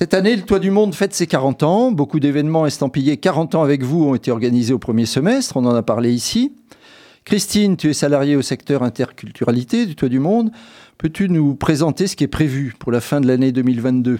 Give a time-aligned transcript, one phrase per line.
[0.00, 1.92] Cette année, le Toit du Monde fête ses 40 ans.
[1.92, 5.58] Beaucoup d'événements estampillés 40 ans avec vous ont été organisés au premier semestre.
[5.58, 6.54] On en a parlé ici.
[7.26, 10.52] Christine, tu es salariée au secteur interculturalité du Toit du Monde.
[10.96, 14.18] Peux-tu nous présenter ce qui est prévu pour la fin de l'année 2022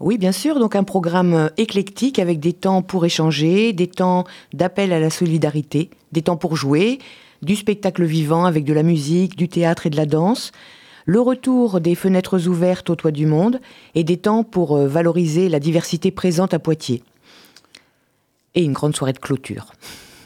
[0.00, 0.58] oui, bien sûr.
[0.58, 5.90] Donc un programme éclectique avec des temps pour échanger, des temps d'appel à la solidarité,
[6.10, 6.98] des temps pour jouer,
[7.42, 10.52] du spectacle vivant avec de la musique, du théâtre et de la danse,
[11.06, 13.60] le retour des fenêtres ouvertes au toit du monde
[13.94, 17.02] et des temps pour euh, valoriser la diversité présente à Poitiers.
[18.54, 19.72] Et une grande soirée de clôture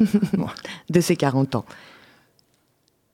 [0.91, 1.65] de ces 40 ans.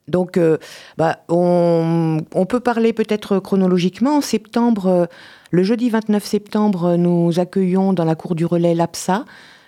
[0.09, 0.59] Donc, euh,
[0.97, 4.17] bah, on, peut parler peut-être chronologiquement.
[4.17, 5.07] En septembre, euh,
[5.51, 9.25] le jeudi 29 septembre, nous accueillons dans la cour du relais l'APSA,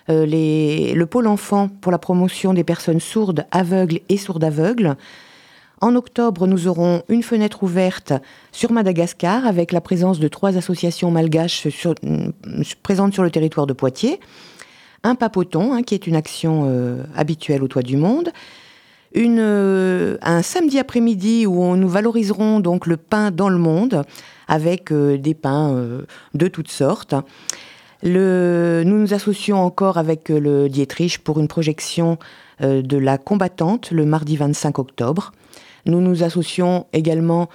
[0.09, 4.97] le pôle enfant pour la promotion des personnes sourdes, aveugles et sourdes aveugles.
[5.81, 8.13] En octobre, nous aurons une fenêtre ouverte
[8.51, 11.67] sur Madagascar avec la présence de trois associations malgaches
[12.83, 14.19] présentes sur le territoire de Poitiers.
[15.03, 18.31] Un papoton, hein, qui est une action habituelle au toit du monde
[19.15, 24.03] euh, un samedi après-midi où nous valoriserons donc le pain dans le monde
[24.47, 26.01] avec euh, des pains euh,
[26.33, 27.15] de toutes sortes.
[28.03, 32.17] Le, nous nous associons encore avec le Dietrich pour une projection
[32.61, 35.31] de la combattante le mardi 25 octobre.
[35.85, 37.49] Nous nous associons également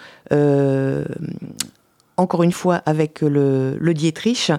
[2.16, 4.50] encore une fois avec le, le Dietrich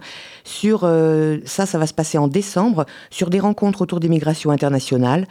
[0.43, 0.81] sur
[1.45, 5.25] ça, ça va se passer en décembre sur des rencontres autour des migrations internationales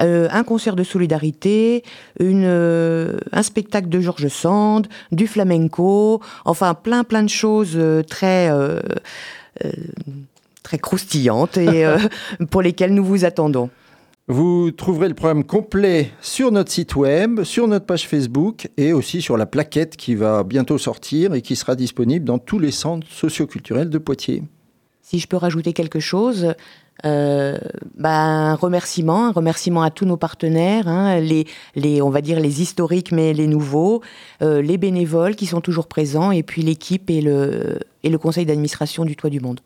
[0.00, 1.82] euh, un concert de solidarité,
[2.18, 8.02] une, euh, un spectacle de Georges Sand, du flamenco, enfin plein plein de choses euh,
[8.02, 8.50] très
[10.62, 11.84] très croustillantes et
[12.50, 13.70] pour lesquelles nous vous attendons.
[14.32, 19.22] Vous trouverez le programme complet sur notre site web, sur notre page Facebook et aussi
[19.22, 23.08] sur la plaquette qui va bientôt sortir et qui sera disponible dans tous les centres
[23.08, 24.44] socioculturels de Poitiers.
[25.10, 26.54] Si je peux rajouter quelque chose,
[27.04, 27.58] euh,
[27.96, 32.62] bah, un remerciement, un remerciement à tous nos partenaires, hein, les, on va dire les
[32.62, 34.02] historiques mais les nouveaux,
[34.40, 39.16] euh, les bénévoles qui sont toujours présents et puis l'équipe et le conseil d'administration du
[39.16, 39.60] Toit du Monde.